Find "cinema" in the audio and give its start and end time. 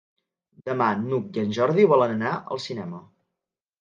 2.67-3.03